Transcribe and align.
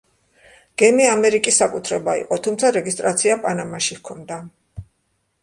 გემი 0.81 1.03
ამერიკის 1.09 1.59
საკუთრება 1.63 2.15
იყო, 2.21 2.39
თუმცა 2.49 2.73
რეგისტრაცია 2.79 3.37
პანამაში 3.45 4.01
ჰქონდა. 4.01 4.41